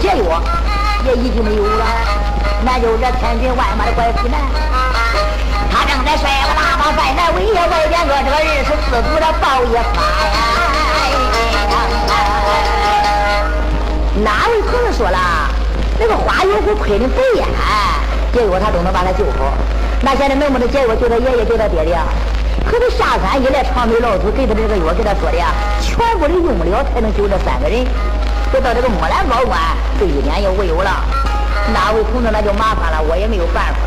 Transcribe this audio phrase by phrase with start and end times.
[0.00, 0.42] 解药
[1.04, 1.84] 也已经没有了，
[2.64, 4.38] 那就这千军万马的怪西南，
[5.70, 9.84] 他正在率我大帮在那围野外边个这个二十四族的报一番。
[14.22, 15.18] 哪位朋友说了，
[15.98, 17.44] 那个花有虎亏的不呀，
[18.32, 19.52] 解药他都能把他救好。
[20.00, 21.98] 那现在能不能解药救他爷爷救他爹爹？
[22.64, 25.38] 可是下山一来，长腿老祖给他这个药，给他说的，
[25.82, 27.86] 全部的用不了才能救这三个人。
[28.52, 29.60] 就到这个木兰高官，
[29.98, 31.04] 这一点也无有了。
[31.72, 33.80] 那位同志那就麻烦了，我也没有办法。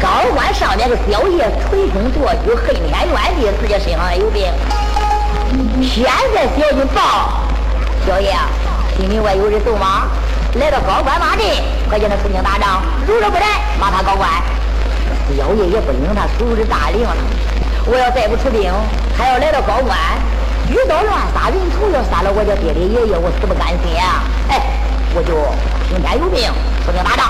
[0.00, 4.46] 高官上面个小爷捶胸跺脚，恨天怨地，自己身上还有病。
[5.82, 7.42] 现在小爷报，
[8.06, 8.36] 小爷
[8.96, 10.06] 心里外有人走吗？
[10.54, 11.44] 来到高官马阵，
[11.90, 13.46] 可见他出兵打仗，如若不来，
[13.80, 14.30] 骂他高官。
[15.36, 17.16] 小爷也不领他叔侄大令了。
[17.86, 18.72] 我要再不出兵，
[19.18, 19.98] 还要来到高官。
[20.70, 24.24] 遇到乱杀人头，要杀了我家爹爹爷爷，我死不甘心啊！
[24.48, 24.60] 哎，
[25.14, 25.36] 我就
[25.88, 26.50] 听天由命，
[26.84, 27.28] 出兵打仗。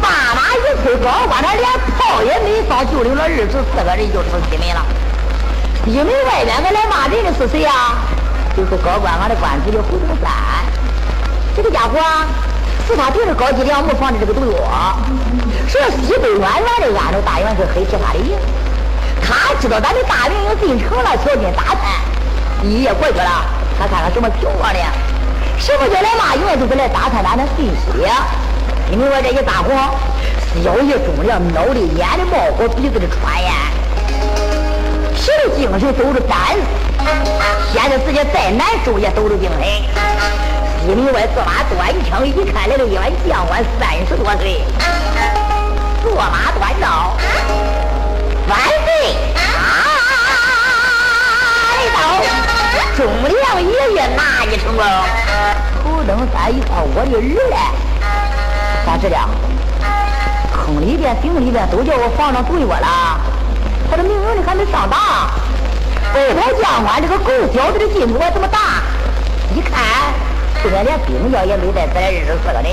[0.00, 1.66] 大马一催，高官他连
[1.98, 4.80] 炮也没放，就领了二十四个人就出西门了。
[5.84, 7.98] 西门外边个来骂人的是谁呀？
[8.56, 10.30] 就是高官俺的官主叫胡德三。
[11.54, 12.24] 这个家伙啊
[12.86, 14.96] 是他就是高级良木放的这个毒药，
[15.66, 18.38] 说西北远远的安着大元帅黑旗他的营，
[19.20, 22.14] 他知道咱的大营进城了，条件打探。
[22.66, 23.44] 一夜过去了，
[23.78, 24.78] 他看看什么情况呢？
[25.58, 26.58] 什么叫来骂人？
[26.58, 27.74] 都是来打探咱的信息。
[28.90, 29.94] 因为我这一撒谎，
[30.62, 33.52] 小爷中了脑的、眼里冒火、鼻子的传炎，
[35.14, 36.56] 谁的精神抖着胆，
[37.72, 39.62] 现在自己再难受也抖着精神。
[40.82, 44.60] 西门外坐马端枪，一看来了一员将官，三十多岁，
[46.02, 47.16] 坐马端刀，
[48.48, 49.16] 万岁！
[52.96, 54.82] 忠良爷爷拿一成功，
[55.84, 57.56] 头登山一块我的儿嘞，
[58.86, 59.16] 咋这的？
[60.50, 63.20] 坑里边、井里边都叫我放上毒药了，
[63.90, 64.98] 他的命令的还没上当。
[66.14, 68.80] 白袍将官这个狗小子的劲头这么大，
[69.54, 69.76] 一看
[70.64, 72.66] 后面连兵将也没带，再来二十四个人，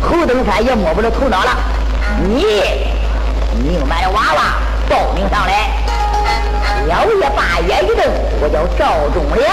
[0.00, 1.58] 侯登山也摸不着头脑了。
[2.24, 2.42] 你
[3.62, 4.56] 命满的娃娃
[4.88, 5.85] 报名上来。
[6.86, 8.06] 小爷把眼一瞪，
[8.40, 9.50] 我叫赵忠良。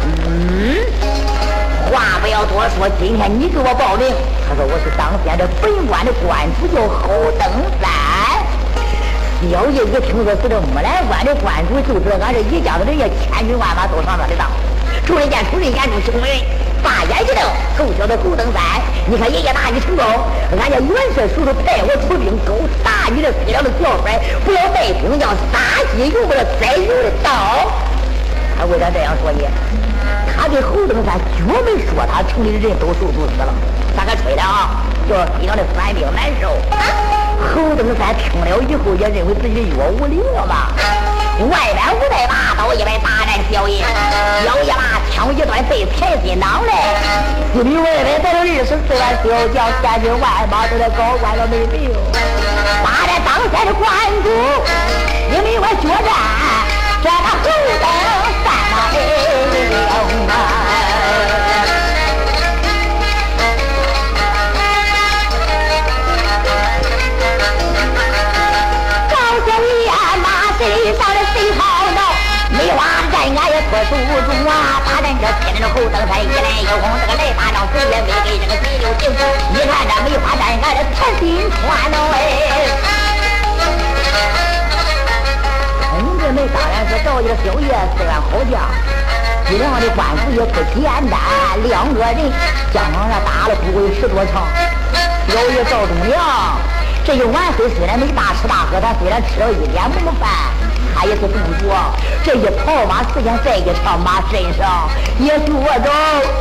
[0.00, 0.80] 嗯，
[1.92, 4.08] 话不要多说，今天你给我报名。
[4.48, 7.44] 他说我是当先的本官的官主，叫侯登
[7.76, 7.90] 山。
[9.52, 14.48] 小爷一听说是这木兰关的关主，就知道俺这一家子人也千军万马都上他的当。
[15.04, 16.32] 众人见众人眼中红人。
[16.82, 17.44] 大眼睛瞪，
[17.76, 18.62] 臭小子狗登山！
[19.06, 20.04] 你看爷爷打你成功，
[20.58, 27.30] 俺家元帅叔叔派我出兵，勾打你这死了的小孩，不要带兵将，杀鸡用不了宰牛的刀。
[28.58, 29.38] 他为啥这样说呢？
[30.36, 33.52] 他对侯登山绝没说他城里的人都受毒死了，
[33.96, 34.82] 咋个吹的啊？
[35.08, 36.48] 叫非常的反兵难受。
[37.40, 40.72] 侯登山听了以后，也认为自己的药无灵了嘛。
[41.48, 43.82] 外边五代把刀一摆大战小爷，
[44.44, 46.72] 小爷把枪一端被踩进囊来。
[47.54, 49.24] 四里外边在这二十四万小
[49.54, 51.90] 将，千军万马都在高官了没命。
[52.84, 53.88] 大战当先的关
[54.22, 54.28] 主，
[55.32, 56.10] 因为我决战，
[57.02, 57.48] 这个侯
[57.80, 58.09] 登
[75.20, 79.12] 这天人的后登山一来一往，这个来打仗谁也没给这个谁留情。
[79.52, 81.60] 你看这梅花山，俺这铁心穿
[81.92, 82.16] 哦哎。
[85.90, 88.64] 孔志梅当然是赵家小爷四员好将，
[89.46, 91.20] 西凉的官府也不简单，
[91.68, 92.32] 两个人
[92.72, 94.48] 将往上打了不过十多场。
[95.28, 96.16] 小爷赵忠良
[97.04, 100.59] 这一晚黑虽然没大吃大喝，他虽然吃了一点馍饭。
[101.00, 101.74] 他也是动作，
[102.22, 104.86] 这一跑马时间在一场马身上，
[105.18, 105.90] 也是我着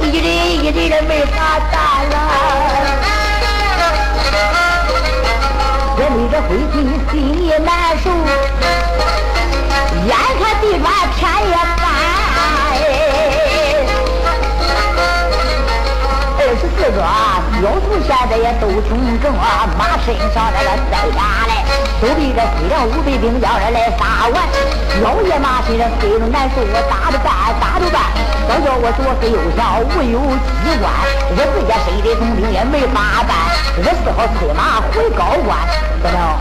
[0.06, 0.28] 一人
[0.66, 2.14] 一人的没法打了。
[5.96, 6.76] 这累着灰心
[7.10, 8.12] 心也难受，
[10.06, 10.86] 眼看地转
[11.16, 11.82] 天也翻。
[16.38, 17.00] 二十四个
[17.62, 18.92] 小卒现在也都中
[19.24, 21.59] 正啊，马身上那个塞牙嘞，
[22.02, 24.36] 都被这西凉五百兵要人来杀完。
[25.04, 28.00] 老爷马身上非常难受，我打着办，打着办。
[28.48, 30.20] 早叫我左思右想，无有
[30.64, 30.88] 机关，
[31.36, 33.36] 我自家身的重病也没法办。
[33.78, 35.60] 我只好催马回高官，
[36.02, 36.40] 怎么？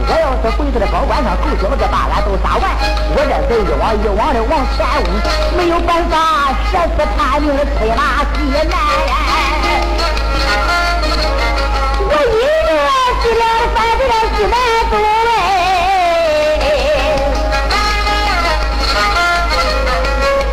[0.00, 2.66] 我要是回去了高官上，狗小子把俺都杀完，
[3.14, 5.10] 我这是一往一往的往前误，
[5.56, 7.06] 没有办法，生死？
[7.16, 8.38] 判命的催马急
[14.38, 14.68] 几万！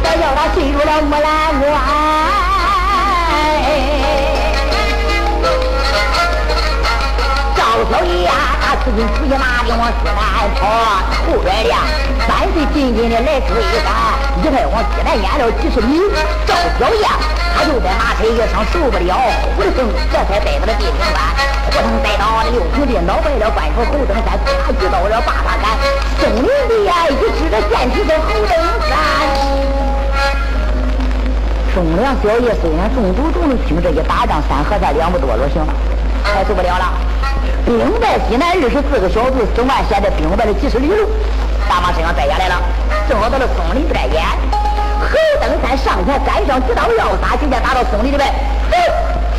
[0.01, 1.29] 我要他进入了木兰
[7.85, 8.24] 关，
[8.85, 10.15] 呀，他此进此进马兵往西南
[10.59, 10.61] 跑，
[11.25, 11.73] 后边的
[12.27, 13.49] 三岁紧紧的来追
[13.81, 13.89] 赶，
[14.43, 16.01] 一派往西南撵了几十里。
[16.45, 17.05] 赵小爷
[17.55, 19.17] 他就在马车上受不了，
[19.55, 21.17] 呼的声，这才带到了地平川，
[21.65, 25.65] 呼腾带到了六平地，恼败了官府侯登山，他就到了八达山，
[26.21, 28.53] 松林里呀，一指着剑旗的侯登
[28.85, 28.93] 山。
[31.73, 35.73] 忠良小爷虽然中毒中了，听这一打仗，三河山两不多了，行了，
[36.23, 37.14] 还受不了了。
[37.65, 41.09] 兵败西南二十四个小卒，十万现在兵败了几十里路，
[41.67, 42.61] 大马身上带下来了，
[43.09, 44.21] 正好到了松林边沿。
[45.01, 48.29] 侯登山上前赶上几刀要杀，就见打到松林里边，
[48.69, 48.77] 走，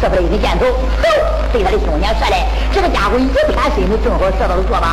[0.00, 0.66] 射出来一根箭头，
[0.98, 1.06] 走，
[1.52, 2.42] 对他的胸前射来。
[2.74, 3.46] 这个家伙一偏
[3.78, 4.90] 身子，正好射到了左膀。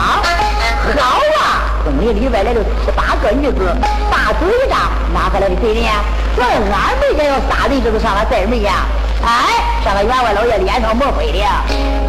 [0.94, 1.74] 好啊！
[1.84, 3.66] 松林里边来了七八个女子，
[4.14, 4.78] 大嘴一张，
[5.10, 6.06] 哪个来的贼人呀？
[6.38, 8.86] 说俺没见要杀人，这是上了寨门呀！
[9.26, 11.40] 哎，上个员外老爷脸上抹灰的，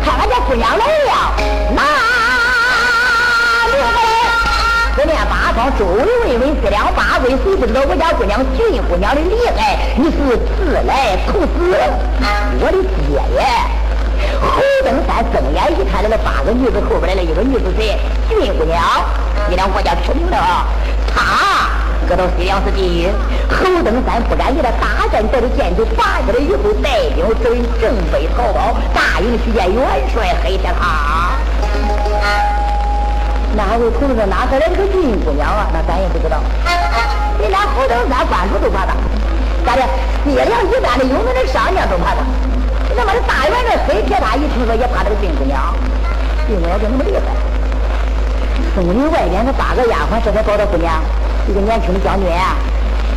[0.05, 1.33] 看俺家姑娘来了，
[1.75, 1.83] 那
[3.71, 3.99] 明白
[4.97, 9.79] 四面八方周围问问四两八归，谁不知道我家姑娘俊姑娘的厉害？
[9.97, 11.49] 你是自来投死，
[12.61, 13.41] 我的爹耶！
[14.41, 17.97] 侯登山睁眼一看，来了八个女子，后边来了一个女子谁？
[18.29, 18.83] 俊姑娘，
[19.49, 20.67] 你俩国家出名的啊！
[21.15, 21.23] 她
[22.09, 23.09] 搁到西凉是第一。
[23.49, 31.39] 侯登山不敢给他大战，带着箭就拔下来以后，带兵准正北逃跑，大营去见元帅黑铁塔。
[33.57, 35.69] 哪位同志哪得来的这个俊姑娘啊？
[35.73, 36.39] 那咱也不知道。
[37.41, 38.95] 你俩侯登山关主都怕他，
[39.65, 39.83] 咋的？
[40.25, 42.25] 西凉一般的有名的商家都怕他。
[42.97, 45.75] 那么这大元帅黑铁塔一听说也怕这个金姑娘，
[46.49, 47.21] 金姑娘就那么厉害。
[48.75, 51.03] 东林外边那八个丫鬟这才找到姑娘，
[51.47, 52.27] 一个年轻的将军，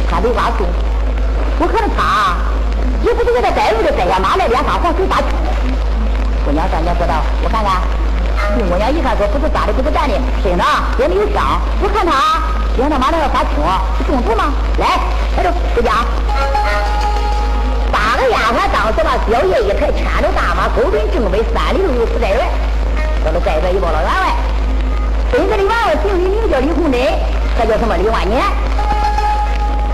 [0.09, 0.67] 他没挖送。
[1.59, 2.35] 我看着他，
[3.01, 5.27] 也不是给他带路的，带下马来脸发黄，嘴发青。
[6.43, 7.79] 姑娘上前说道：“我看看。”
[8.69, 10.67] 姑娘一看说：“不是扎的，不是干的，身上
[10.99, 11.59] 也没有伤。
[11.81, 12.43] 我看他
[12.75, 13.63] 脸上马上要发青，
[13.97, 14.51] 是中毒吗？
[14.77, 14.99] 来，
[15.37, 16.03] 来着，回家。”
[17.91, 22.43] 八个丫鬟当时把小爷一抬，牵着大马，勾奔正北三里路有府寨院。
[23.23, 24.35] 到了寨院一报老员外，
[25.31, 27.01] 本子的员外姓李，名叫李红珍，
[27.57, 27.97] 他叫什么？
[27.97, 28.41] 李万年。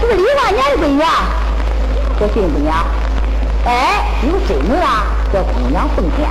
[0.01, 1.31] 这个李万年的闺女啊，
[2.19, 2.75] 叫金姑娘。
[3.65, 6.27] 哎，有真名啊，叫姑娘凤仙。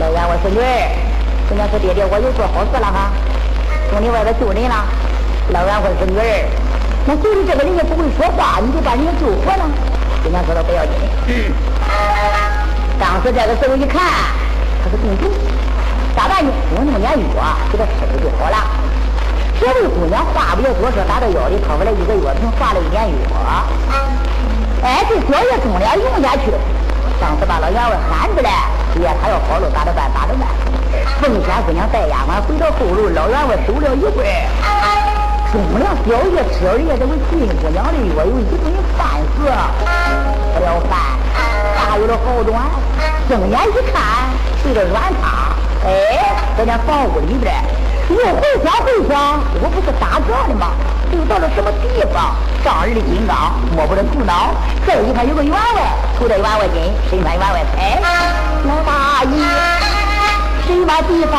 [0.00, 0.88] 老员外孙女儿，
[1.48, 3.12] 姑娘说爹爹，我又做好事了哈，
[3.90, 4.86] 从你外边救人了。
[5.50, 6.48] 老员外孙女儿，
[7.04, 9.68] 那就是这个人也不会说话，你就把人家救活了。
[10.24, 10.92] 姑娘说的不要紧。
[12.98, 14.00] 当时这个时候一看，
[14.80, 15.28] 他是中毒，
[16.16, 16.50] 咋办呢？
[16.74, 17.20] 用弄点药
[17.70, 18.56] 给他吃了就好了。
[19.62, 23.14] 这位姑娘话不了多说，打到腰里掏出来一个药瓶，划了一点药。
[24.82, 26.50] 哎，这小药中了，用下去。
[27.20, 30.10] 当时把老员外喊出来，爹，他要好了，咋着办？
[30.12, 30.48] 咋着办？
[31.22, 34.26] 奉仙姑娘带丫鬟回到后楼，老员外守了一会。
[35.52, 38.66] 中了小爷吃了人家这位金姑娘的药，有一顿
[38.98, 40.98] 饭食，吃了饭，
[41.78, 42.66] 大有了好转。
[43.28, 44.26] 睁眼一看，
[44.60, 45.54] 睡着软塌。
[45.86, 47.54] 哎，在那房屋里边，
[48.10, 50.74] 又回想回想，我不是打仗的吗？
[51.12, 52.34] 又到了什么地方？
[52.64, 54.54] 丈二的金刚摸不着头脑。
[54.86, 55.58] 这一看，有个员外，
[56.18, 58.00] 头戴员外巾，身穿员外彩。
[58.64, 59.32] 老大爷，
[60.66, 61.34] 什么地方？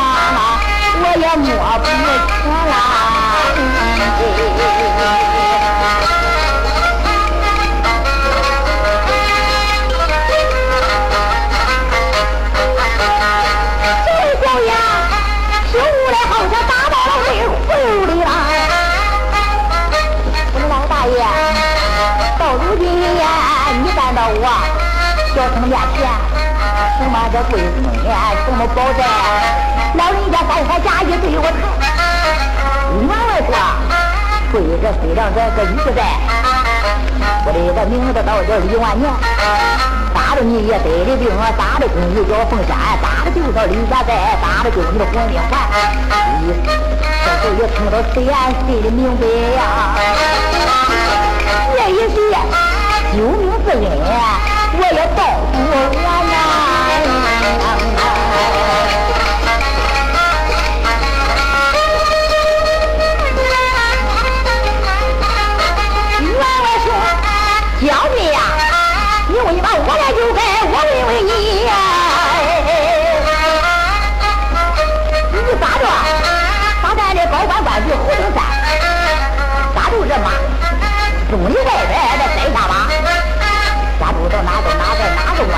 [0.95, 1.47] 我也摸
[1.79, 1.89] 不着
[2.71, 2.73] 啊。
[25.33, 26.05] 小生面前，
[26.99, 29.01] 什么这贵门呀，什么宝寨，
[29.97, 31.57] 老人家三番假意对我谈，
[33.01, 33.51] 员外说。
[34.53, 36.05] 对这虽然这个一在，
[37.45, 39.09] 我的个名字倒叫李万年，
[40.13, 41.25] 打的你也得的病，
[41.57, 42.69] 打的公你叫凤仙，
[43.01, 45.57] 打的就是李家寨，打的就是你的黄命环。
[47.25, 49.25] 这时候也听到虽然心里明白
[49.57, 49.97] 呀，
[51.73, 52.15] 这一是
[53.17, 55.19] 救命之恩，我也报
[55.51, 56.33] 不完呐。
[69.85, 71.31] 我来就该我问问你
[71.65, 71.71] 呀，
[75.31, 75.83] 你咋着？
[76.81, 78.37] 咋咱的高官官爵胡登山？
[79.75, 80.27] 咋住这马？
[81.29, 82.32] 中里外边在山下马？
[84.33, 85.53] 到哪到哪在哪个关？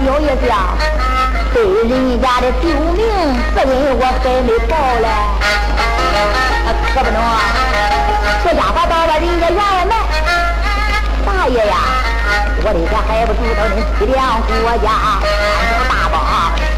[0.00, 0.56] 小爷子呀，
[1.52, 3.04] 对人家的救命
[3.54, 3.70] 责任
[4.00, 4.72] 我还没报
[5.04, 5.06] 嘞，
[6.94, 7.28] 可不能啊！
[8.42, 9.92] 这家伙到了人家院外门，
[11.26, 11.76] 大爷呀，
[12.64, 16.16] 我的个还不知道恁西凉国家安个大宝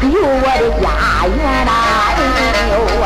[0.01, 0.85] 有我的家
[1.31, 1.71] 园呐，
[2.11, 2.19] 哎
[2.71, 3.05] 呦啊！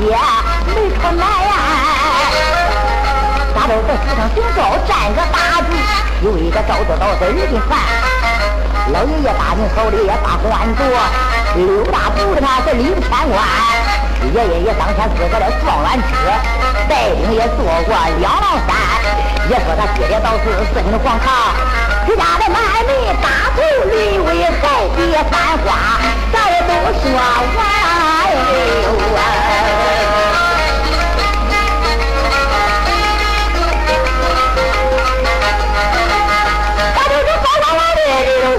[0.00, 0.16] 姐
[0.66, 1.52] 没出难呀，
[3.54, 5.68] 咱都在西上行走，站个大柱，
[6.24, 7.76] 有一个招着道子二斤饭。
[8.92, 10.80] 老爷爷大名手里也把官做，
[11.56, 13.44] 六大步的他是领天官。
[14.32, 16.08] 爷爷也当前自个的状元职，
[16.88, 18.72] 带领也做过两郎山。
[19.50, 21.28] 也说他爹爹倒是四品皇堂，
[22.06, 22.90] 自家的满门
[23.20, 26.00] 大头临危还别三花，
[26.70, 27.18] 都说完。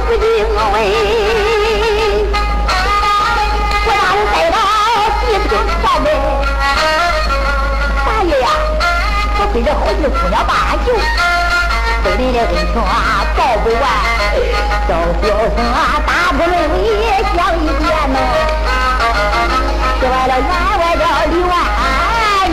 [0.07, 0.75] 不敬畏，
[3.85, 4.57] 我让人带到
[5.21, 5.49] 西平
[5.81, 6.05] 朝门。
[8.05, 8.45] 大爷呀，
[9.39, 10.91] 我背着好几个姑娘把俺救，
[12.03, 13.83] 对您的恩情报不完。
[14.91, 16.75] 小小声啊，大不认为
[17.33, 18.19] 讲一遍呢。
[20.01, 21.53] 说完了员外叫李万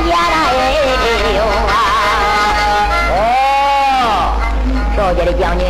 [0.04, 1.74] 年哎呦啊！
[3.10, 3.18] 哦，
[4.96, 5.66] 少爷的将军。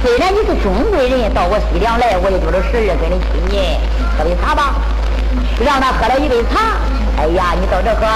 [0.00, 3.52] 虽然你是中国人，到我西凉来，我也就是十二分的亲戚。
[4.16, 4.76] 喝杯茶吧，
[5.58, 6.78] 让他喝了一杯茶。
[7.18, 8.06] 哎呀，你到这喝，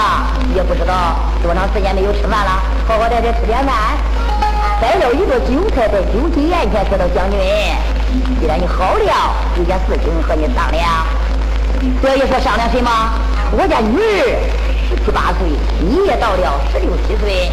[0.55, 3.75] 也不知道多长时间没有吃饭了，好好在这吃点饭。
[4.81, 7.38] 再要一个酒菜在酒席宴前说到将军，
[8.40, 11.07] 既然你好了，有件事情和你商量。
[12.02, 12.90] 这一说商量什么？
[13.52, 14.35] 我家女儿
[14.88, 15.49] 十七八岁，
[15.81, 17.50] 你也到了十六七岁。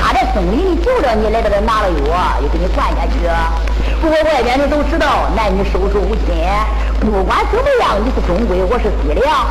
[0.00, 3.20] 他在森林里救了你，来到这拿了药，又给你灌下去。
[4.00, 6.34] 不过外边的都知道，男女授受不亲。
[7.00, 9.46] 不管怎么样，你是中规，我是西凉。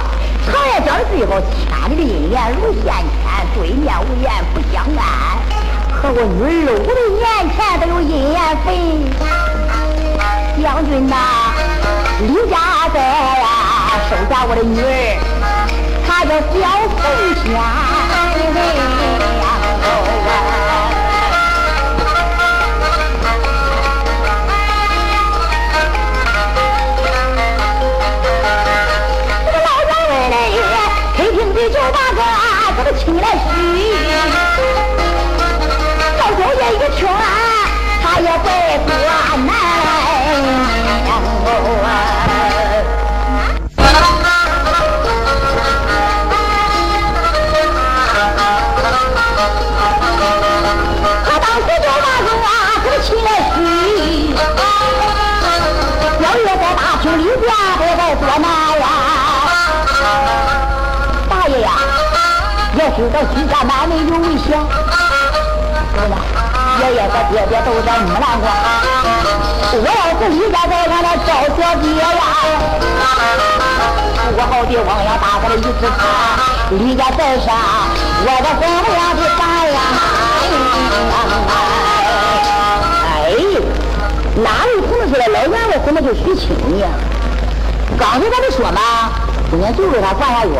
[0.46, 5.51] 常言讲的最好，千里姻缘如线牵，对面无言不相干。
[6.02, 7.22] 可我女儿五的年
[7.54, 8.68] 前都有阴阳坟
[10.60, 11.16] 将军呐
[12.22, 13.46] 李家德呀，
[14.10, 14.84] 收下我的女儿
[16.08, 16.60] 她叫小
[16.98, 17.00] 凤
[17.46, 17.46] 仙
[18.34, 18.58] 这个
[29.62, 30.58] 老娘们来也
[31.16, 33.52] 开瓶啤酒把这啊这个气来虚
[63.02, 64.60] 知道徐家满门有危险，
[65.96, 66.41] 姑娘，
[66.82, 68.50] 爷爷和爹爹都在木兰关。
[69.74, 72.10] 我要是李家在俺那赵小姐呀，
[74.36, 75.86] 我好比汪洋大海的一只船，
[76.72, 77.54] 李家在上，
[78.26, 78.60] 我的黄
[78.90, 79.40] 亮的山
[79.72, 79.80] 呀。
[83.06, 83.30] 哎，
[84.42, 86.84] 哪里听得出来老员外怎么就许亲呢？
[88.00, 88.82] 刚才咱不说吗？
[89.52, 90.52] 姑娘就为他灌下药。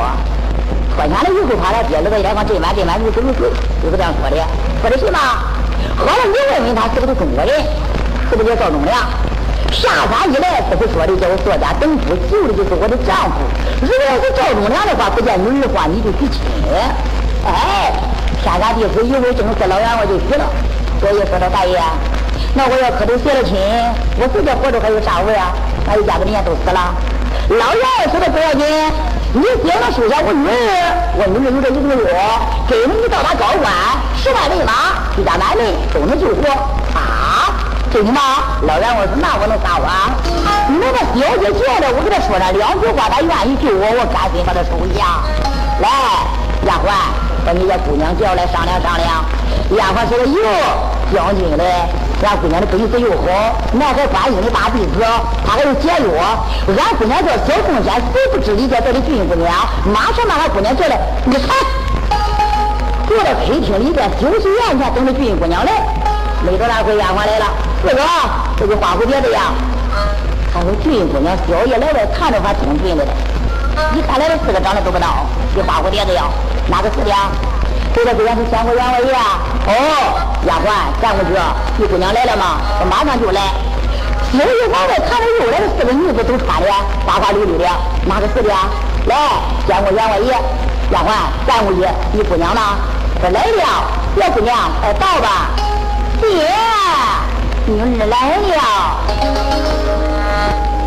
[0.94, 3.50] 脱下来以后，他的爹儿子来往这碗这碗就走水，
[3.82, 4.38] 就是这样说的。
[4.82, 5.18] 说的什么？
[5.98, 7.50] 好了你问问他是不是中国人，
[8.30, 8.98] 是不是叫赵忠良？
[9.72, 13.40] 下山一来，不是说的叫我作家等夫，救的就是我的丈夫。
[13.82, 16.42] 如果是赵忠良的话，不见女儿话，你就娶亲。
[17.46, 17.94] 哎，
[18.44, 20.46] 天干地支一为正事，老员外就去了。
[21.00, 21.80] 所以说到大爷，
[22.54, 23.58] 那我要磕头谢了亲，
[24.20, 25.54] 我自己活着还有啥味啊？
[25.88, 26.94] 那一家子人家都死了。
[27.50, 28.66] 老员外说的不要紧。
[29.34, 30.52] 你爹能收下我女儿，
[31.16, 32.12] 我女儿有这一个月，
[32.68, 33.72] 跟着你到达高官，
[34.20, 36.44] 十万人马，一家满门都能救活。
[36.92, 37.48] 啊，
[37.94, 38.20] 真的吗？
[38.68, 40.12] 老员外说那我能撒谎？
[40.68, 45.24] 你那小姐见了，我给他说上两句话，他愿意救我，我甘心把他收下。
[45.80, 45.88] 来，
[46.68, 46.92] 丫鬟，
[47.46, 49.24] 把你家姑娘叫来商量商量。
[49.80, 50.44] 丫鬟说的有，
[51.16, 51.88] 将军嘞。
[52.24, 53.26] 俺姑娘的鼻子又好，
[53.74, 55.04] 南海观音的大弟子，
[55.44, 56.46] 他还有解药。
[56.68, 59.52] 俺姑娘叫小凤仙，谁不知李家这的俊姑娘？
[59.92, 61.50] 马上把俺姑娘叫来，你看，
[63.08, 65.72] 坐到客厅里边酒席宴前等着俊姑娘来。
[66.46, 67.46] 没多大会，丫鬟来了，
[67.82, 68.02] 四哥，
[68.58, 69.54] 这个花蝴蝶的呀。
[70.54, 73.12] 他说俊姑娘宵夜来了看着还挺俊的嘞。
[73.96, 75.06] 一看来了四个长得都不孬，
[75.56, 76.26] 比花蝴蝶子呀。
[76.70, 77.12] 哪个是的？
[77.94, 79.14] 这个虽然是见过员外爷。
[79.68, 79.72] 哦，
[80.48, 80.68] 丫鬟
[81.02, 81.32] 站过去，
[81.78, 82.58] 你姑娘来了吗？
[82.80, 83.42] 我马上就来。
[84.32, 86.68] 四爷往外看着又来了四个女子，都穿的
[87.06, 87.66] 花花绿绿的。
[88.06, 88.50] 哪个是的？
[89.06, 89.16] 来，
[89.68, 90.32] 见过员外爷。
[90.92, 91.12] 丫鬟
[91.46, 92.62] 站过去，你姑娘呢？
[93.20, 93.64] 说来了。
[94.18, 95.52] 小姑娘，快到吧。
[96.20, 96.28] 爹，
[97.66, 98.16] 女儿来
[98.52, 98.62] 了。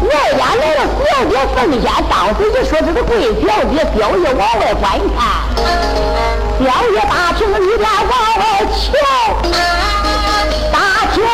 [0.09, 4.85] 外家来了表姐奉先，当时就说这个贵表姐，小爷往外观
[5.17, 5.19] 看，
[6.59, 8.93] 表爷大厅里边往外瞧，
[10.73, 10.77] 大
[11.13, 11.27] 厅里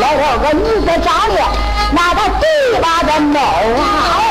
[0.00, 1.36] 来了个女子，长得
[1.92, 2.44] 那个嘴
[2.80, 4.25] 巴子猫啊！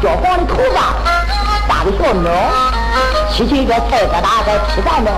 [0.00, 0.94] 焦黄的头发，
[1.66, 2.30] 大的小鸟，
[3.32, 5.10] 七七个菜疙瘩在吃蛋呢，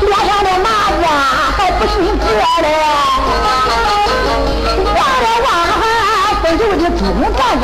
[0.00, 1.04] 脸上的麻子
[1.58, 2.24] 还不是割
[2.62, 2.66] 的，
[4.96, 5.70] 望着望着，
[6.42, 7.62] 分手的朱红缎子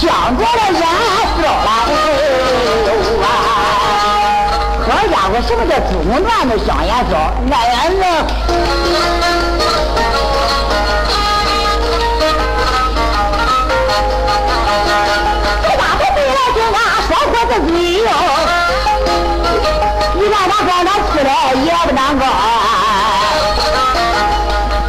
[0.00, 0.82] 镶着了颜
[1.36, 1.70] 色了。
[4.88, 7.12] 好家伙，什么叫朱红缎子镶颜色？
[7.46, 9.37] 那人。
[17.48, 17.72] 自己
[18.04, 18.10] 哟，
[20.14, 21.30] 你让他光他吃的
[21.64, 22.22] 也不难过。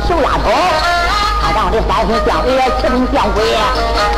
[0.08, 0.46] 小丫头，
[1.42, 2.48] 他让这三分相为
[2.82, 3.38] 七分相归，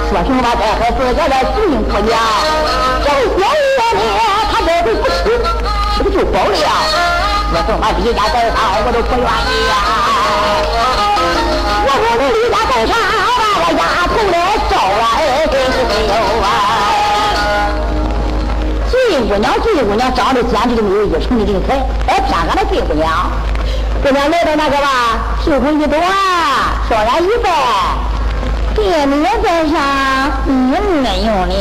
[0.10, 0.46] 说什么这
[0.80, 2.10] 还是个这主人姑娘。
[3.04, 4.02] 这个小爷呢，
[4.52, 5.10] 他这回不吃，
[5.96, 6.68] 吃不就饱了？
[7.54, 9.74] 我说我离家在上，我都不愿意呀。
[11.86, 12.92] 我说我离家在上，
[13.38, 14.36] 把我丫头来
[14.70, 15.20] 招了，哎
[16.08, 16.50] 呦啊！
[19.20, 21.76] 姑娘，这姑娘长得简直就没有一成的人才。
[22.08, 23.32] 哎，偏俺那这姑娘，
[24.04, 24.88] 姑娘来到那个吧，
[25.44, 26.02] 袖口一短，
[26.90, 27.50] 稍然一拜，
[28.76, 29.80] 爹娘在上，
[30.46, 30.80] 你儿
[31.26, 31.56] 用的。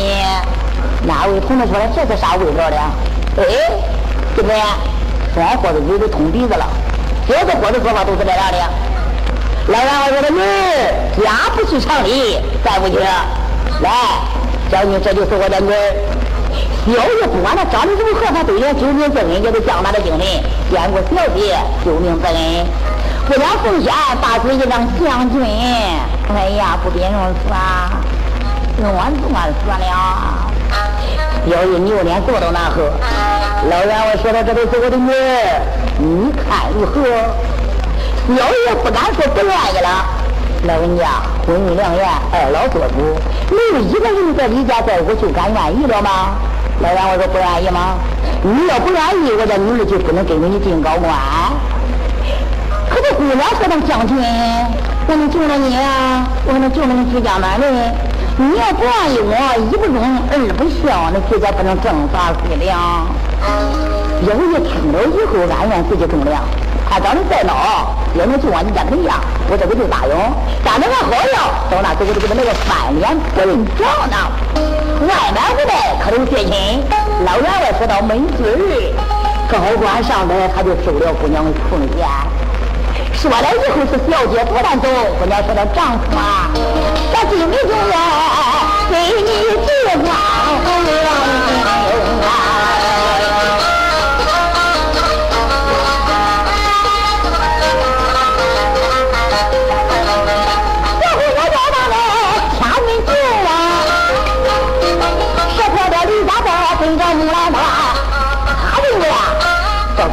[1.07, 2.77] 哪位同志说的这是啥味道的？
[3.39, 3.45] 哎，
[4.37, 4.57] 对不对？
[5.35, 6.67] 双伙子嘴都通鼻子了，
[7.27, 8.59] 这个伙子说话都是这样的。
[9.69, 12.99] 来人，我的女儿，家不去厂里，再不去。
[12.99, 13.91] 来，
[14.71, 15.77] 小女，这就是我的女儿。
[16.87, 20.21] 小爷不管他长得如何，他对人救命之恩也都将他的精神。
[20.71, 22.67] 见过小姐救命之恩，
[23.27, 25.43] 不想奉献大嘴一张将军。
[26.35, 27.05] 哎呀，不必如
[27.47, 28.01] 此啊，
[28.79, 29.85] 我怎么说了？
[31.49, 32.91] 小爷扭脸坐到那喝，
[33.71, 35.63] 老员外说：“到这都是我的女儿，
[35.99, 37.03] 你看如何？”
[38.29, 39.89] 小爷不敢说不愿意了。
[40.65, 42.97] 老人家婚姻良缘，二老做主，
[43.51, 46.37] 没有一个人在李家在屋就敢愿意了吗？
[46.81, 47.99] 老杨，我说不愿意吗？
[48.43, 51.13] 你要不愿意，我这女儿就不能跟着你进高官。
[52.89, 56.27] 可这姑娘说当将军，我能救了你啊？
[56.49, 57.69] 我能救了你居家满人。
[58.41, 59.37] 你要不愿意，我
[59.69, 60.01] 一不忠，
[60.33, 63.05] 二不孝，那绝对不能正法归良。
[64.25, 66.41] 因为听了以后，俺愿自己忠良。
[66.89, 67.53] 他长得再孬，
[68.17, 69.21] 也能就往你家头样，
[69.53, 70.13] 我这个就答应。
[70.65, 74.80] 但那个好样，到那时候就给他那个翻脸不认账呢。
[75.07, 76.85] 外边不带，可都贴亲。
[77.25, 78.93] 老员外说到没嘴儿，
[79.51, 82.07] 高官上门，他就收了姑娘的空钱。
[83.15, 86.51] 说了以后是小姐不但走，姑娘说她丈夫啊，
[87.13, 87.97] 咱心里就要
[88.91, 89.69] 给你一句
[90.07, 91.80] 话。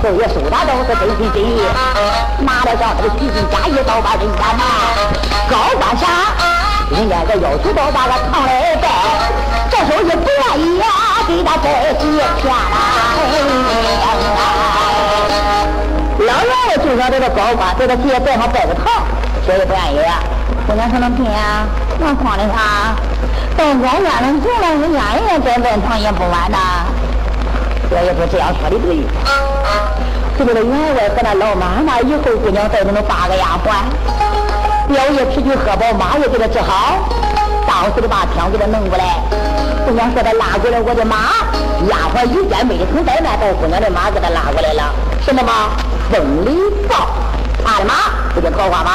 [0.01, 1.61] 少爷收大刀是真心真意，
[2.39, 4.63] 拿了上头虚心假意，刀把人家拿。
[5.49, 6.07] 高官啥？
[6.91, 8.87] 人家这要求到把个堂来拜，
[9.69, 10.85] 这手也不愿意呀，
[11.27, 12.77] 给他拜几天啦。
[16.19, 18.83] 老员外就想这个高官在他姐拜上拜个堂，
[19.47, 19.99] 小爷不愿意。
[20.67, 21.65] 姑娘说能听呀？
[21.99, 22.95] 那慌的啥？
[23.57, 26.85] 等官家人走了，人家人再拜堂也不晚呐。
[27.89, 29.56] 小爷说这样说的对。
[30.37, 33.73] 这个员外和那老妈妈以后姑娘带着那八个丫鬟，
[34.87, 37.09] 表也吃酒喝饱，妈也给他治好，
[37.65, 39.19] 当时的把枪给他弄过来。
[39.85, 41.15] 姑娘说他拉过来我的马，
[41.89, 44.93] 丫鬟一见没从在那，把姑娘的马给他拉过来了。
[45.25, 45.71] 什么马？
[46.11, 47.07] 风里豹，
[47.65, 47.93] 他的马
[48.37, 48.91] 出去桃花马，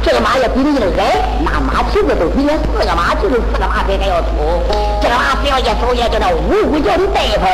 [0.00, 4.62] 这个马也比你的矮，那马蹄子都比你四个马蹄子四个马腿还要粗。
[5.02, 7.50] 这个马只要一走，也叫那呜呜叫的带风，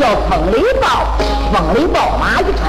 [0.00, 1.14] 叫风雷暴，
[1.54, 2.66] 风雷暴马一穿，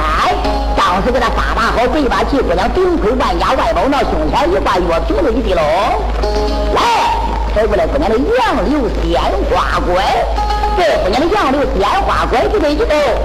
[0.77, 5.63] 当时给他打扮好，背把齐姑娘顶盔万甲，外包那胸前一挂药瓶子一提喽，
[6.75, 6.81] 来，
[7.55, 10.05] 抬过来姑娘的杨柳鲜花拐。
[10.77, 13.17] 这姑娘的杨柳鲜花拐就对就对，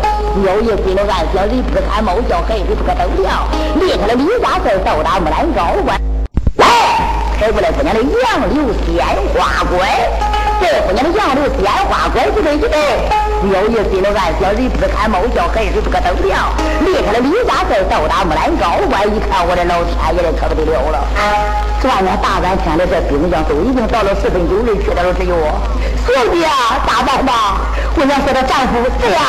[0.42, 3.46] 有一心里暗想：人不看猫叫，海水不可斗量。
[3.78, 5.96] 离开了李家寨，到达木兰高关。
[6.56, 6.66] 来，
[7.38, 9.78] 开过来姑娘的杨柳鲜花拐。
[10.60, 12.76] 这姑娘的杨柳鲜花拐就对就对，
[13.46, 16.50] 有一心里暗想：人不看猫叫，海水不可斗量。
[16.84, 20.98] 离开了李家寨，到达木兰高关，一看我的老天爷的可不得了了！
[21.84, 25.60] 转眼大半天的这兵将都已经到了十分九日，去了只有我。
[26.08, 27.60] 兄弟啊，咋办吧？
[27.94, 29.20] 姑娘说的丈夫是呀，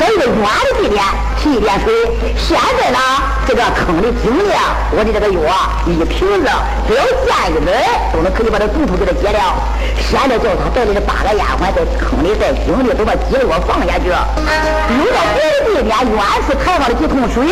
[0.00, 1.04] 在一个远的地点
[1.36, 1.92] 提一点水。
[2.40, 2.98] 现在呢，
[3.46, 4.48] 这个坑的井里，
[4.96, 5.44] 我的这个药
[5.84, 6.48] 一瓶子
[6.88, 7.84] 只要见一人，
[8.14, 9.60] 都能可以把这毒素给它解了。
[10.00, 14.08] 现在叫他带来的八个丫鬟在坑里在井里都把解药放下去。
[14.08, 16.16] 有个别的地点，远
[16.48, 17.44] 处抬上了几桶水，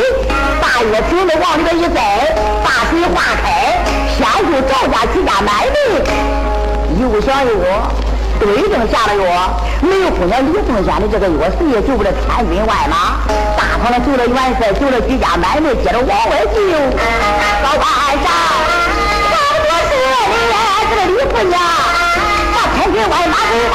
[0.57, 2.33] 大药瓶子往里边一栽，
[2.65, 3.78] 把水化开，
[4.19, 5.77] 先就赵家几家买的，
[7.01, 7.53] 又想又。
[8.41, 13.19] 对症下了药，没有姑娘李凤仙的这个药，谁也救不了千军万马。
[13.57, 16.63] 大堂里救了元帅，救了几家买卖，接着往外救。
[16.63, 17.83] 老官
[18.23, 18.31] 上，
[19.35, 19.91] 好多是
[20.31, 20.33] 你
[20.89, 21.59] 这个李凤娘，
[22.55, 23.59] 把千军万马给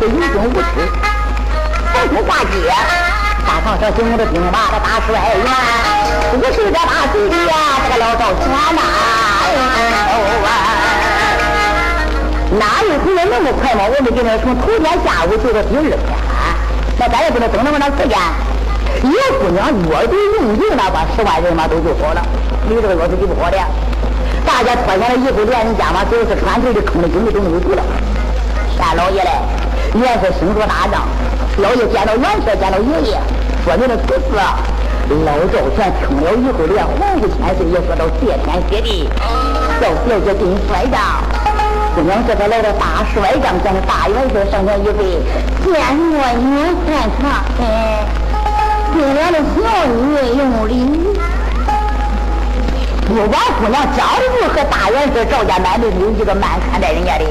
[0.00, 0.16] 是有惊
[0.48, 0.64] 无耻，
[1.92, 2.72] 黄土化街，
[3.46, 5.44] 大堂上行的兵马的大帅员，
[6.32, 8.80] 不是这大嘴的呀，这个老赵全呐！
[12.58, 13.84] 哪有可能那么快嘛？
[13.92, 15.98] 我们今天从头天下午就到第二天，
[16.98, 18.16] 那咱也不能等那么长时间。
[19.04, 22.24] 叶姑娘约定用尽了，把十万人马都救活了。
[22.66, 23.58] 你这个药是救不活的，
[24.46, 27.82] 大家脱下来衣服，连人家嘛，只要是穿腿的坑的精的都没有救了。
[28.74, 29.59] 县老爷嘞！
[29.94, 31.02] 元帅身着大帐，
[31.58, 33.18] 老爷见到元帅，见到爷爷，
[33.64, 34.38] 说明了此事。
[35.26, 39.08] 老赵全听了以后，连皇姑千岁也说到谢天谢地，
[39.80, 41.00] 叫小姐给你摔账。
[41.96, 45.18] 姑娘这才来到大帅帐，见着大元帅上前一跪，
[45.64, 48.06] 见过元帅长，哎，
[48.94, 49.58] 对了的小
[49.90, 50.72] 女用礼。
[53.08, 54.06] 不管姑娘张
[54.38, 57.24] 如和大元帅赵家买卖，没有一个慢看待人家的。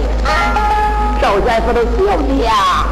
[1.22, 2.86] 赵元帅的兄弟呀，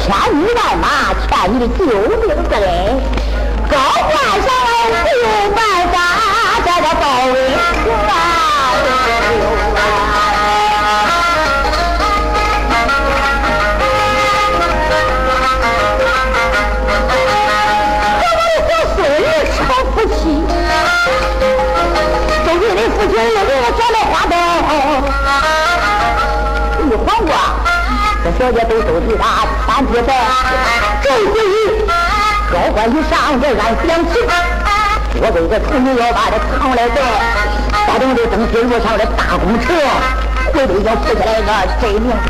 [0.00, 3.00] 千军万马欠你的救命之恩，
[3.68, 4.70] 高官上来
[5.04, 5.58] 没有办
[5.92, 5.96] 法，
[6.64, 7.34] 这个报恩
[8.08, 8.12] 啊！
[28.24, 30.10] 这小姐都收替他三匹白，
[31.02, 31.34] 这回
[32.50, 34.12] 高官一上这俺想起，
[35.20, 36.96] 我这个处女要把这藏来在，
[37.86, 39.66] 发动这登西路上的大工程，
[40.52, 42.28] 回头要负下来个真名声，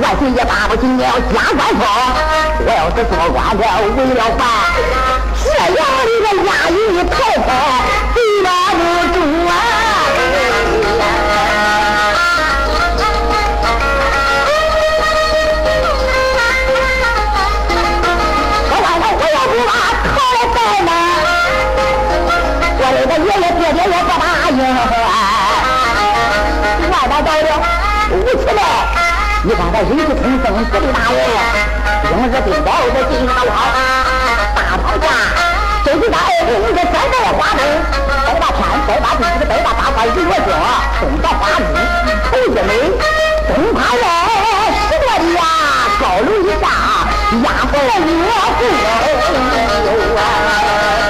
[0.00, 1.82] 万岁爷巴不今年要加官封，
[2.60, 3.62] 我要是做官的
[3.96, 4.38] 为了还
[5.42, 6.78] 这样的个押运
[7.08, 7.48] 逃跑，
[8.14, 8.46] 对不
[29.42, 31.18] 你看他人气通生，这里大人，
[32.04, 33.50] 英日兵宝在进大牢，
[34.54, 35.04] 大堂下，
[35.84, 37.60] 这是大二人，你这三代花灯，
[38.26, 40.48] 再把天，再把地，再把大花一落脚，
[41.00, 41.58] 东到花枝，
[42.30, 42.70] 头一美，
[43.48, 44.04] 东趴来，
[44.88, 45.42] 十多里呀，
[45.98, 46.64] 高楼一下，
[47.42, 48.30] 压过了我
[50.18, 51.09] 啊。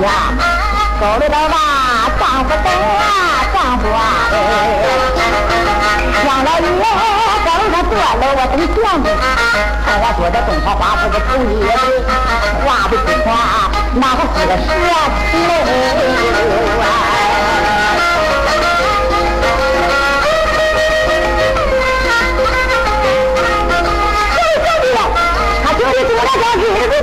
[0.00, 1.56] 高了的吧，
[2.20, 3.02] 丈夫等啊，
[3.52, 3.98] 丈夫啊，
[6.24, 6.66] 上了月，
[7.44, 9.04] 高了他不了我等相公。
[9.84, 11.66] 看我说的东方花是个头一对，
[12.64, 13.28] 话不轻话，
[13.94, 15.36] 那个是个舌头。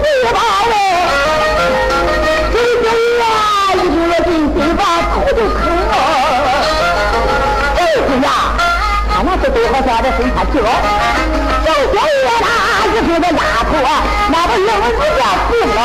[0.01, 0.74] 别跑嘞！
[0.74, 0.74] 这
[9.55, 10.55] 他那是多好笑的身材脚。
[11.63, 12.47] 这小鱼啊，
[12.87, 13.73] 一听这丫头，
[14.29, 15.77] 那不硬是叫病了。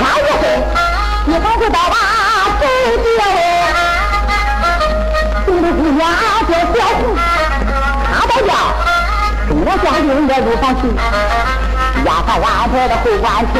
[0.00, 0.42] 哪一回
[1.26, 1.96] 你还知道吧？
[2.58, 2.62] 走
[3.12, 3.20] 掉。
[5.98, 6.02] 家
[6.48, 7.00] 叫小红，
[8.04, 8.50] 他到家
[9.48, 9.60] 跟我。
[9.82, 10.10] 家里我。
[10.38, 10.82] 入房去，
[12.04, 13.54] 丫鬟安排的后关厅。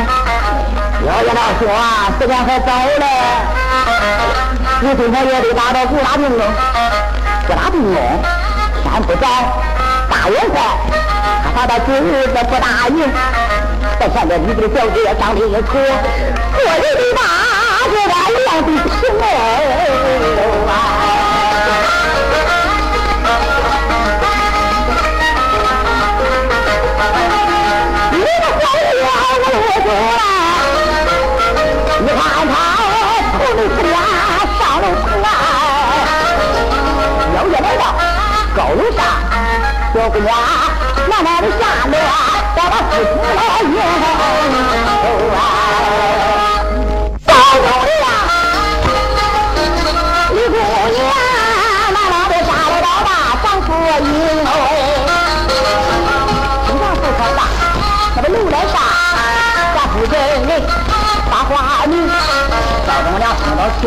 [1.00, 3.06] 我跟他说啊时间还早嘞，
[4.80, 6.44] 你今天也得打到不大定了，
[7.46, 7.96] 不大定了，
[8.82, 9.26] 天不早，
[10.11, 10.56] 大元帅
[11.44, 12.98] 他怕到今日子不答应，
[13.98, 17.22] 在现在你这个小姐长得也可，我人的大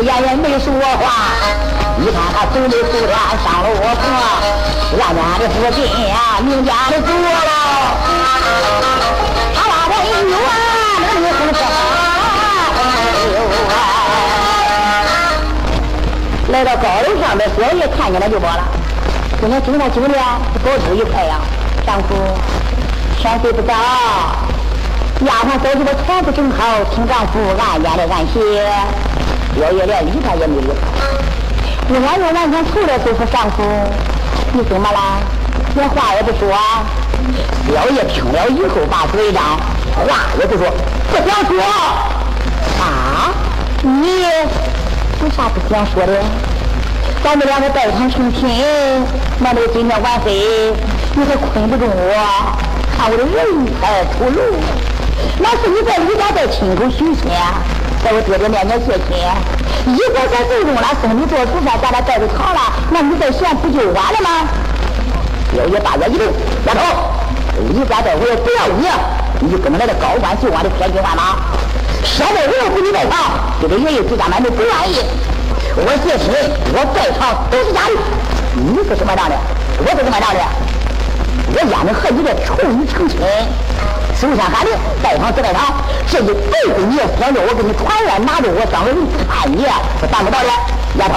[0.00, 1.04] 此言也没说话。
[1.98, 3.12] 你看他走的后天
[3.44, 4.04] 上了我婆，
[4.98, 5.78] 俺家的附近
[6.08, 7.52] 呀，明家的做了。
[9.54, 10.40] 他把这一扭啊，
[11.00, 11.60] 那里很深。
[16.48, 18.62] 来到高楼上的小爷看见了就说了
[19.40, 20.18] ：“今天今天酒店
[20.64, 21.36] 高头一块呀，
[21.86, 22.14] 丈夫
[23.18, 23.74] 天色不早。”
[25.24, 28.40] 丫鬟走起的床不正好，请丈夫安家的安歇。
[29.58, 30.82] 小爷连理他也没理他。
[31.88, 33.62] 姑娘又完全出来就说：“丈夫，
[34.52, 34.98] 你怎么了？
[35.74, 36.52] 连话也不说。”
[37.68, 39.42] 小爷听了以后，把嘴张，
[39.94, 40.70] 话也不说，
[41.10, 41.60] 不想说。
[42.80, 43.34] 啊，
[43.82, 46.12] 你有啥不想说的？
[47.22, 48.48] 咱们两个拜堂成亲，
[49.38, 50.72] 难道今天晚飞
[51.14, 52.58] 你还困不住我？
[52.98, 54.40] 看我的人才出露。
[55.38, 57.30] 那是你在李家在亲口许亲，
[58.02, 59.14] 在我爹爹面前谢亲，
[59.94, 62.60] 一个在最终了，送你做主上，咱俩带着堂了，
[62.90, 64.42] 那你再想不就完了吗？
[65.56, 66.26] 老爷大爷一愣，
[66.66, 66.80] 丫头，
[67.70, 68.90] 李家在我也不要你，
[69.38, 71.38] 你就跟着来这高官秀官的天军万马，
[72.02, 74.98] 现在我要给你拜堂，这个爷爷自家们都不愿意。
[75.76, 76.34] 我谢亲，
[76.74, 77.94] 我拜堂都是假的，
[78.58, 79.36] 你是什么样的？
[79.78, 80.40] 我是什么样的？
[81.54, 83.18] 我眼睛和你这仇女成亲。
[84.18, 85.74] 首先喊令，拜堂自拜堂，
[86.08, 86.32] 这一辈
[86.74, 88.94] 子你也想着我给你传染，拿着我当人
[89.28, 89.64] 看你，
[90.00, 90.48] 是办不到的。
[90.98, 91.14] 丫头，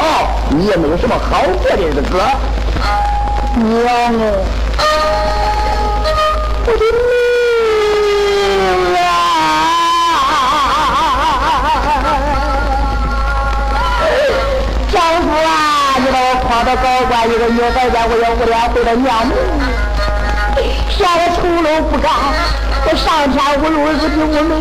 [0.50, 2.02] 你也没有什么好过的日子。
[3.56, 3.86] 娘
[4.78, 4.84] 啊，
[6.66, 7.10] 我的命
[8.96, 9.08] 啊！
[14.92, 15.50] 丈夫啊，
[16.00, 19.32] 你把我诓到高官一个女孩家，我也无脸回到娘门，
[20.98, 22.12] 下了丑陋不干。
[22.88, 24.52] 我上天无路，入地无门，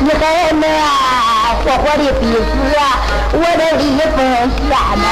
[0.00, 0.62] 你还能
[1.64, 2.38] 活活的逼死
[3.32, 4.18] 我的一份
[4.68, 5.02] 下呐！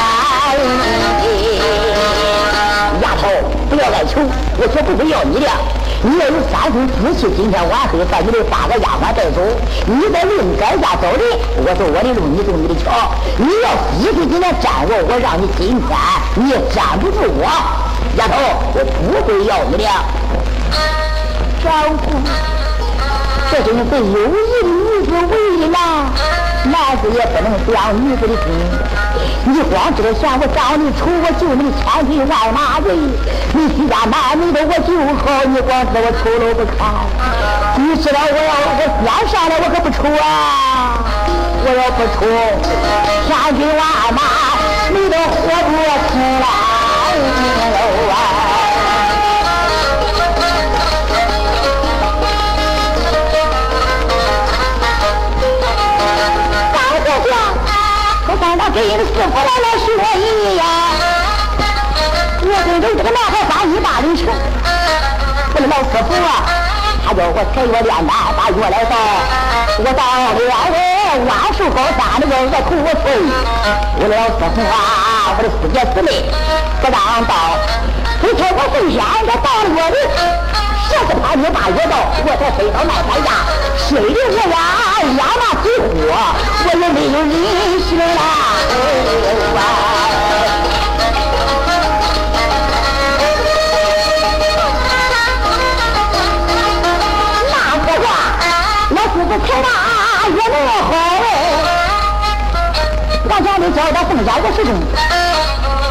[3.00, 3.22] 丫头，
[3.70, 4.20] 不要哀求，
[4.58, 5.48] 我可不会要你的。
[6.02, 9.40] 你要有三分志气，今天晚黑把你的八个丫鬟带走，
[9.86, 11.20] 你在论改嫁找人，
[11.64, 13.10] 我走我的路，你走你的桥。
[13.38, 15.88] 你要继续今天站我，我让你今天
[16.36, 17.48] 你也站不住我。
[18.16, 18.36] 丫头，
[18.74, 19.84] 我不会要你的。
[21.62, 22.04] 丈夫，
[23.50, 25.32] 这真是有意的女子为
[25.68, 25.76] 难，
[26.64, 28.44] 男子也不能伤女子的心。
[29.44, 32.88] 你光知道嫌我长得丑，我救你千军万马人，
[33.54, 36.78] 你自家难为的我就好，你光知道我丑陋不堪。
[37.78, 41.04] 你知道我要我先上来，我可不丑啊！
[41.64, 42.18] 我要不丑，
[43.26, 43.80] 千军万
[44.12, 44.20] 马
[58.80, 59.86] 我跟师傅来了学
[60.20, 60.62] 艺呀，
[62.42, 64.30] 我跟着这个男孩发一大里程，
[65.52, 66.46] 我的老师傅啊，
[67.04, 68.94] 他叫我踩月练胆把药来到，
[69.78, 70.54] 我到了我
[71.26, 73.18] 万寿高山那个额头我飞，
[73.98, 76.08] 我的老师傅啊，我的师姐师妹
[76.80, 77.34] 不让道，
[78.22, 80.67] 你看我飞天我到了我的。
[80.90, 83.28] 这是怕你把月到，我才飞到那山下，
[83.76, 84.56] 睡的我呀，
[85.18, 85.86] 压那最火，
[86.64, 87.30] 我也没有人
[87.80, 88.02] 性了。
[97.50, 98.08] 那不话，
[98.90, 99.66] 那师傅开大
[100.28, 100.90] 也那么好
[101.22, 101.26] 哎，
[103.24, 104.72] 我叫你交代剩下的事情，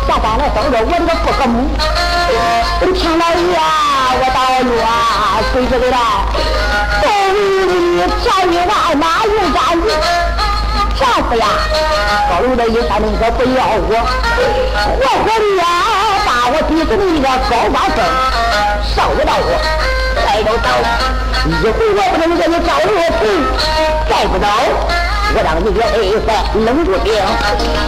[0.08, 1.56] 下山来等着我这个富和母。
[2.94, 3.58] 天老爷，
[4.20, 4.70] 我到月
[5.54, 5.96] 随着的来，
[7.02, 7.06] 风
[7.68, 9.86] 里天一万马云战子，
[11.00, 11.46] 丈夫呀，
[12.30, 13.94] 高楼的一山那个不要我，
[14.84, 15.64] 活活的呀
[16.26, 17.98] 把我逼成一个高官生，
[18.96, 19.50] 少爷到我，
[20.26, 20.68] 再都走，
[21.46, 23.24] 一回我不能给你招落去，
[24.10, 24.46] 再不走，
[25.34, 26.30] 我让你也得在
[26.66, 27.14] 冷住病，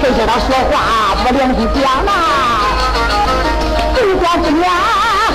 [0.02, 2.39] 谁知道说话不良心讲呐。
[4.30, 4.70] 不管是娘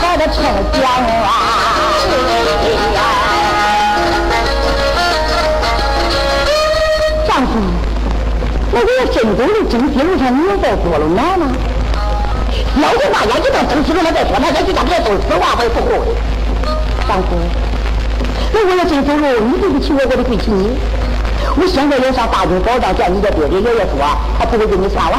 [0.01, 1.27] 还是丞相啊，
[7.27, 7.59] 丈夫，
[8.71, 11.51] 那我要真走的正西路上，你也在多了难吗？
[12.81, 16.15] 老子大家一到正西路上再说，那咱几家别说实话，我也不后悔。
[17.09, 17.35] 丈夫，
[18.53, 20.79] 那我要真走路，你对不起我，我就对不起你。
[21.57, 24.07] 我现在要上大军保障，见你的爹爹爷爷说，
[24.39, 25.19] 他不会跟你算完。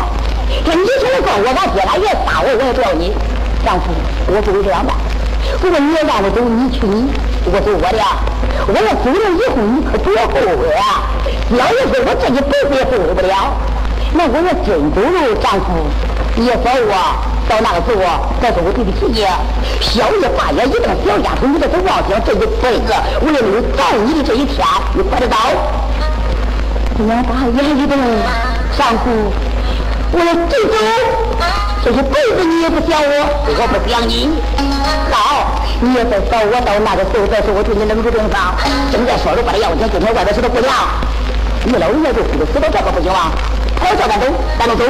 [0.63, 3.11] 说你现在告我，俺爹俺爷杀我，我也不要你。
[3.65, 3.89] 丈夫，
[4.27, 4.95] 我不会这样办。
[5.61, 7.09] 如果你要让我走，你去你，
[7.49, 7.97] 我走我的。
[8.67, 11.09] 我要走了以后，你可别后悔啊！
[11.49, 13.57] 老爷子，我这一辈子也后悔不了。
[14.13, 15.65] 那我要真走了，丈夫，
[16.35, 16.93] 你也找我，
[17.49, 18.01] 到那个时候
[18.41, 19.25] 再说我对不起你。
[19.81, 25.35] 宵夜半夜一个小丫头，你这是妄想这一辈子我也没有找你的这一天，你快点走。
[26.97, 27.97] 娘大爷一顿，
[28.77, 29.09] 丈夫，
[30.13, 31.24] 我要真走。
[31.85, 33.13] 这一辈子你也不想我，
[33.45, 34.41] 我不想你。
[35.13, 38.57] 好，你要再找我到那个时候再说，我对你冷处冰霜。
[38.89, 40.73] 正在说着把这要钱，今天外边是个姑娘，
[41.61, 43.29] 你老人家就死死到这个不行啊！
[43.77, 44.25] 还要叫咱走，
[44.57, 44.81] 咱们走。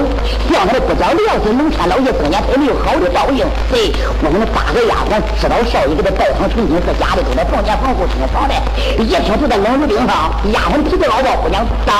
[0.47, 3.43] 叫他的不讲良心，龙天老爷多年他没有好的报应。
[3.67, 3.91] 对，
[4.23, 8.55] 我们八个丫鬟知道少爷给他拜堂成亲，在家里都在房间房户听房的，
[9.03, 11.91] 一听就在冷处冰上，丫鬟提着老包，姑娘走。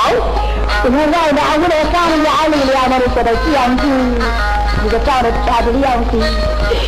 [0.80, 3.84] 我外边我的房家里两个都说的将军。
[4.86, 6.14] 一个长得漂亮的样子，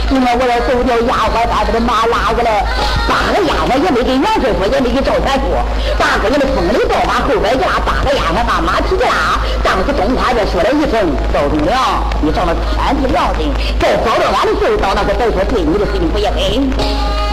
[0.08, 2.62] 今天我要走掉丫鬟，把他的马拉过来，
[3.11, 5.58] 八个丫鬟也没给杨师傅，也没给赵三说，
[5.98, 9.42] 八个人的风里倒马后边架，八个丫鬟把马提着拉。
[9.66, 11.74] 当时东华就说了一声：“赵忠良，
[12.22, 13.50] 你长得天地良心，
[13.82, 16.54] 再早到晚的时候到那个再说对你的事情不也黑？”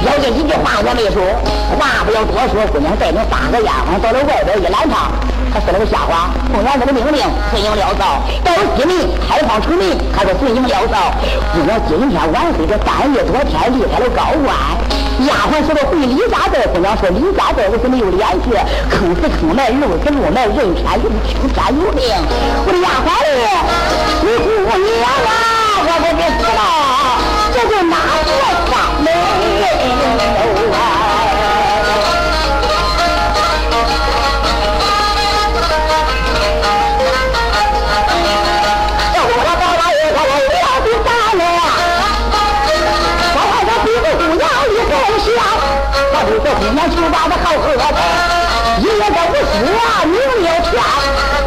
[0.02, 1.22] 小姐一句话也没说，
[1.78, 2.66] 话不要多说。
[2.74, 5.14] 姑娘带领八个丫鬟到了外边一拦上。
[5.56, 8.20] 他说了个瞎话，奉俺这个命令，顺应了造。
[8.44, 8.92] 到西门
[9.26, 11.16] 开放城门，他说顺应了造。
[11.54, 14.52] 姑娘今天晚会这三月多天离开了高官，
[15.26, 16.68] 丫鬟说的回李家寨。
[16.68, 18.52] 姑娘说李家寨我是没有联系，
[18.92, 22.04] 坑是坑埋，路是路埋，人天有听天有命。
[22.68, 23.64] 我的丫鬟嘞，
[24.28, 24.76] 你姑娘，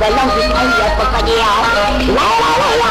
[0.00, 1.34] 我老子产业不可掉。
[2.14, 2.86] 来来来呀，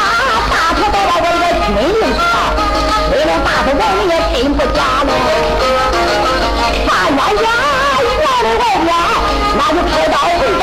[0.52, 2.36] 大车到了我这个军营上，
[3.10, 5.10] 为了大车王爷真不假了。
[6.86, 7.46] 大冤家
[8.24, 8.92] 来了外边，
[9.56, 10.62] 那就开刀回家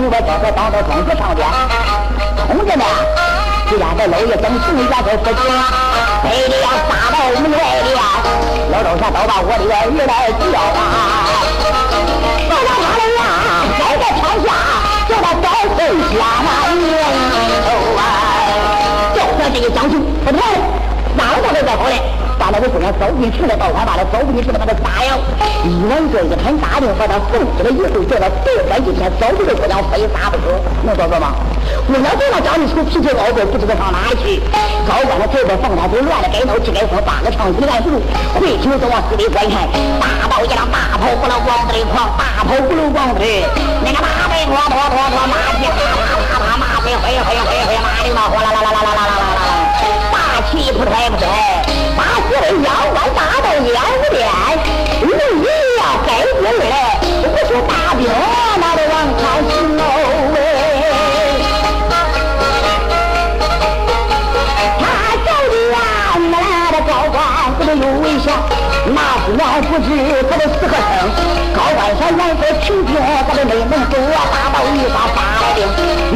[0.00, 1.44] 你把这个当到庄子上边
[2.46, 2.86] 同志们
[3.68, 5.16] 这俩这老爷等十年再说
[6.22, 8.02] 呸你要杀到我们的儿子啊
[8.70, 11.07] 老祖先都把我的儿来祭了啊。
[22.48, 25.20] 把那个姑娘走进去了，到他把他走进去了，把他杀了。
[25.68, 31.36] 元帅一声大令，把他送去了以后，叫他再管一天，走这个姑娘非杀不可，能说说吗？
[31.84, 34.40] 姑娘对那张丽楚脾气傲娇，不知道上哪里去。
[34.88, 38.00] 高官的头边放他就乱了，该头去该说，八个长一万数，
[38.40, 39.68] 回头就往死里观看。
[40.00, 43.44] 大道一辆大炮不能往子里狂，大炮不能往子里。
[43.84, 49.52] 那个马背拖拖拖拖，马蹄啪啪啪啪，马飞飞飞飞飞，马的嘛哗啦啦啦啦啦啦啦啦，
[50.08, 50.16] 大
[50.48, 51.67] 气不抬不抬。
[52.62, 53.66] 妖怪打到脸
[54.00, 54.20] 不脸，
[55.02, 55.08] 你
[55.42, 55.46] 一
[55.78, 56.28] 要改进
[56.58, 56.72] 来，
[57.22, 58.00] 不是大兵
[58.60, 59.80] 那得往朝心喽
[60.34, 60.36] 喂。
[64.78, 64.82] 他
[65.24, 65.76] 叫的呀，
[66.14, 66.34] 俺
[66.72, 67.16] 的高官
[67.58, 68.26] 不得有危险，
[68.86, 69.86] 那是然不知
[70.30, 70.78] 他的四合生。
[71.54, 72.90] 高官说杨哥请进，
[73.26, 75.58] 他的内门给我打到一把发了兵，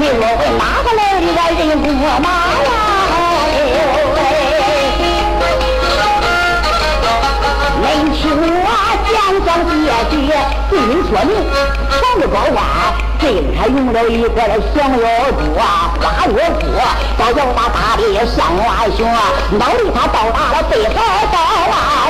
[0.00, 1.84] 你若问哪个来的俺人姑
[2.22, 2.28] 妈
[2.64, 2.91] 呀？
[9.52, 9.68] 讲讲
[10.08, 10.32] 结局，
[10.70, 11.30] 对你说明，
[11.92, 12.64] 全个高官，
[13.20, 14.28] 这里还用了一个
[14.74, 16.64] 降妖珠啊，花月珠，
[17.18, 18.02] 早叫把大力
[18.34, 19.06] 向外雄，
[19.58, 20.94] 脑力他到达了最后
[21.30, 21.36] 到
[21.70, 22.08] 啊！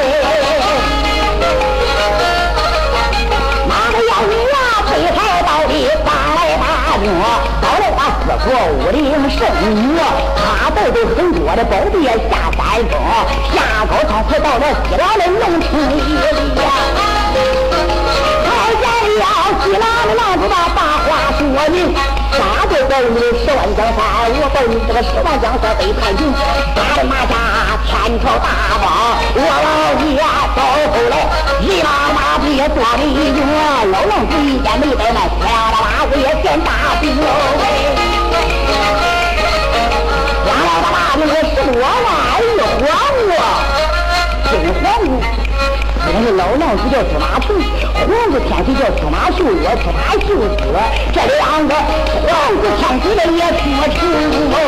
[3.69, 5.73] 哪个要你呀，最后到底
[6.05, 6.63] 发来大
[6.99, 7.05] 兵？
[8.25, 8.97] 四国武林
[9.31, 9.99] 圣女，
[10.37, 12.11] 他带着很多的宝贝下
[12.53, 12.93] 山峰，
[13.53, 13.57] 下
[13.91, 17.12] 高仓才到了西凉的农村里。
[18.47, 18.49] 好
[18.83, 18.85] 言
[19.19, 19.25] 了，
[19.65, 21.09] 急拉啷啷就把话
[21.39, 21.77] 说明。
[22.33, 23.99] 杀掉了你十万江山，
[24.33, 26.33] 我把你这个十万江山被叛军，
[26.75, 27.37] 打的马甲
[27.85, 28.49] 天朝大
[28.81, 30.17] 王，我老爷
[30.57, 30.59] 走
[30.89, 31.15] 后来
[31.61, 32.19] 一拉马
[32.49, 33.45] 也抓的牛，
[33.93, 37.29] 老龙子一见没得慢，哗啦啦我也见大兵哦。
[40.47, 42.89] 哗啦大的我十多万，哎呦，慌
[43.37, 43.45] 啊，
[44.51, 44.53] 真
[44.83, 45.42] 慌！
[46.15, 50.61] 我这老娘子叫司马纯黄子天子叫司马秀也芝麻秀子
[51.09, 51.73] 这两个
[52.29, 54.61] 黄子天子的也去求无哎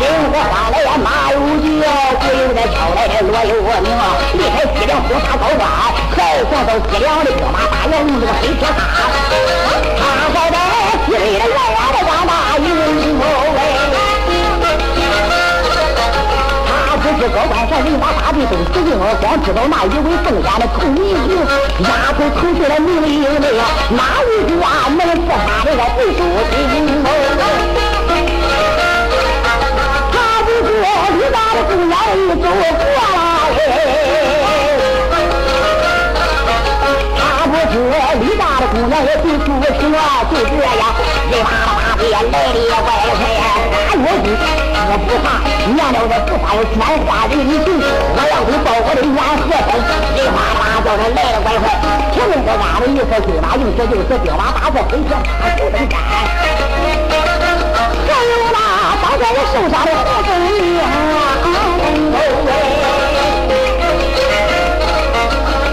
[0.00, 1.84] 人活下来呀马无疾呀
[2.18, 2.64] 只有那
[2.94, 8.80] 来锣挪用我名啊离开西凉国高头啊还送到西凉的驸马大元个黑铁汉
[10.00, 10.00] 他
[10.32, 10.56] 在这
[11.04, 11.89] 西凉
[17.20, 21.36] 这高官咱人马大队都使定了，光知道那一位宋家的孔明英，
[21.84, 23.28] 丫头口出来命令令，
[23.90, 27.04] 哪一句话能不把这个不州听？
[30.10, 30.72] 他不说，
[31.12, 31.92] 你把这姑娘
[32.40, 33.10] 走过来。
[37.60, 40.00] 我李大的姑娘也对不起我
[40.32, 40.96] 就这样
[41.28, 43.38] 人怕了怕的来的怪快花
[43.92, 44.32] 我地
[44.88, 46.80] 我不怕娘了我不怕我奸
[47.28, 51.68] 人一群我要你我的冤何在人怕了叫他来了怪快
[52.14, 52.48] 前面过
[52.80, 55.92] 的意思树巴影这就是爹妈打的飞天花骨朵开
[58.08, 58.56] 还有那
[59.02, 60.82] 当官的手伤的活该你呀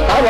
[0.08, 0.26] 啊我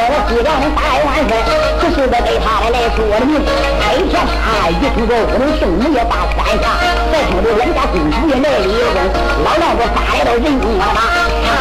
[0.76, 1.58] 大大元帅。
[1.98, 3.42] 就在对他的来说的名，
[3.82, 6.78] 黑天他一听说武林圣母也把三下，
[7.12, 9.02] 再听着人家公主也来立功，
[9.44, 11.02] 老丈夫发来了人工了吗？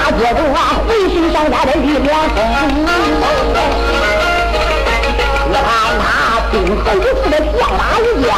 [0.04, 2.36] 他觉得啊，浑身上下的力量丰。
[5.48, 5.66] 我看
[6.04, 6.04] 他
[6.52, 8.28] 兵后有似的将马一家，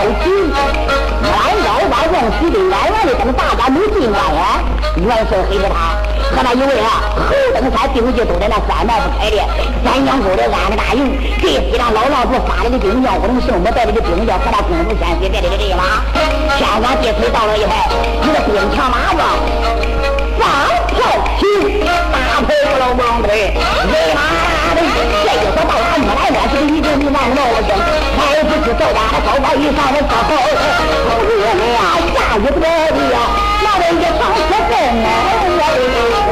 [0.00, 1.32] 放炮局，弯
[1.64, 4.62] 腰弯往西的远远的等大家没进关呀。
[4.96, 5.94] 元帅黑着他，
[6.34, 9.36] 和那一位啊，侯登山兵器都在那三排不开的，
[9.84, 16.00] 三江口的安的大营，这西凉老郎子发来的兵将，不能圣母带来的兵将和那公主先妃带来的人马，
[16.56, 17.72] 天官地推到了以后，
[18.22, 19.20] 一个兵强马壮。
[20.38, 20.48] 放
[21.80, 22.48] 大打破
[22.78, 24.18] 了王贵，你妈
[24.74, 24.78] 的。
[25.24, 27.16] 这有个道家，你来我就是一针一棒。
[27.30, 27.70] 老子声，
[28.18, 28.82] 老子知道。
[28.92, 30.10] 打个头把，一放个口。
[30.26, 31.10] 好
[31.42, 33.16] 呀，你呀，你咋也得的呀。
[33.62, 34.38] 那人也伤十
[34.68, 34.72] 分。
[35.04, 36.29] 哎。